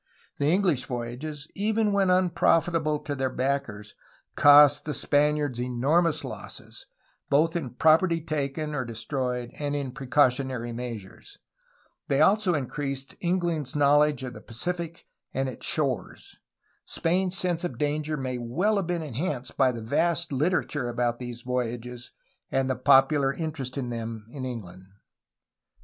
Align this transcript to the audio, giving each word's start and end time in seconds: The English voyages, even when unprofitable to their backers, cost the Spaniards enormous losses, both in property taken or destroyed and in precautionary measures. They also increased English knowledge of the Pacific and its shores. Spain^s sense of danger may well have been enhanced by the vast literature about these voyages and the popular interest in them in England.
The 0.39 0.47
English 0.51 0.85
voyages, 0.87 1.47
even 1.53 1.91
when 1.91 2.09
unprofitable 2.09 2.97
to 3.01 3.13
their 3.13 3.29
backers, 3.29 3.93
cost 4.35 4.83
the 4.83 4.95
Spaniards 4.95 5.61
enormous 5.61 6.23
losses, 6.23 6.87
both 7.29 7.55
in 7.55 7.69
property 7.75 8.19
taken 8.19 8.73
or 8.73 8.83
destroyed 8.83 9.51
and 9.59 9.75
in 9.75 9.91
precautionary 9.91 10.71
measures. 10.71 11.37
They 12.07 12.19
also 12.19 12.55
increased 12.55 13.15
English 13.19 13.75
knowledge 13.75 14.23
of 14.23 14.33
the 14.33 14.41
Pacific 14.41 15.05
and 15.35 15.47
its 15.47 15.67
shores. 15.67 16.35
Spain^s 16.87 17.33
sense 17.33 17.63
of 17.63 17.77
danger 17.77 18.17
may 18.17 18.39
well 18.39 18.77
have 18.77 18.87
been 18.87 19.03
enhanced 19.03 19.55
by 19.55 19.71
the 19.71 19.83
vast 19.83 20.31
literature 20.31 20.89
about 20.89 21.19
these 21.19 21.43
voyages 21.43 22.11
and 22.51 22.67
the 22.67 22.75
popular 22.75 23.31
interest 23.31 23.77
in 23.77 23.91
them 23.91 24.25
in 24.31 24.45
England. 24.45 24.87